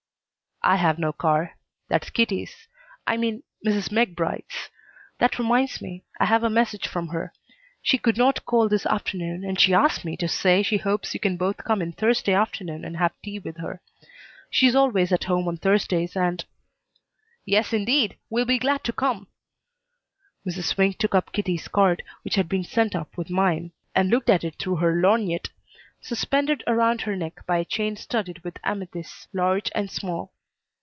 "I 0.63 0.75
have 0.75 0.99
no 0.99 1.11
car. 1.11 1.55
That's 1.87 2.11
Kitty's 2.11 2.67
I 3.07 3.17
mean 3.17 3.41
Mrs. 3.65 3.89
McBryde's. 3.89 4.69
That 5.17 5.39
reminds 5.39 5.81
me. 5.81 6.03
I 6.19 6.25
have 6.25 6.43
a 6.43 6.51
message 6.51 6.87
from 6.87 7.07
her. 7.07 7.33
She 7.81 7.97
could 7.97 8.15
not 8.15 8.45
call 8.45 8.69
this 8.69 8.85
afternoon, 8.85 9.41
but 9.43 9.59
she 9.59 9.73
asks 9.73 10.05
me 10.05 10.15
to 10.17 10.27
say 10.27 10.61
she 10.61 10.77
hopes 10.77 11.15
you 11.15 11.19
can 11.19 11.35
both 11.35 11.57
come 11.57 11.81
in 11.81 11.93
Thursday 11.93 12.33
afternoon 12.35 12.85
and 12.85 12.95
have 12.97 13.19
tea 13.23 13.39
with 13.39 13.57
her. 13.57 13.81
She 14.51 14.67
is 14.67 14.75
always 14.75 15.11
at 15.11 15.23
home 15.23 15.47
on 15.47 15.57
Thursdays 15.57 16.15
and" 16.15 16.45
"Yes, 17.43 17.73
indeed; 17.73 18.19
we'll 18.29 18.45
be 18.45 18.59
glad 18.59 18.83
to 18.83 18.93
come." 18.93 19.25
Mrs. 20.47 20.65
Swink 20.65 20.99
took 20.99 21.15
up 21.15 21.31
Kitty's 21.33 21.67
card, 21.67 22.03
which 22.23 22.35
had 22.35 22.47
been 22.47 22.63
sent 22.63 22.95
up 22.95 23.17
with 23.17 23.31
mine, 23.31 23.71
and 23.95 24.11
looked 24.11 24.29
at 24.29 24.43
it 24.43 24.57
through 24.59 24.75
her 24.75 24.93
lorgnette, 24.93 25.49
suspended 26.01 26.63
around 26.67 27.01
her 27.01 27.15
neck 27.15 27.47
by 27.47 27.57
a 27.57 27.65
chain 27.65 27.95
studded 27.95 28.43
with 28.43 28.59
amethysts, 28.63 29.27
large 29.33 29.71
and 29.73 29.89
small. 29.89 30.33